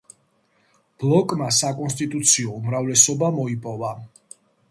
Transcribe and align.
ბლოკმა 1.03 1.49
საკონსტიტუციო 1.57 2.55
უმრავლესობა 2.61 3.31
მოიპოვა. 3.39 3.95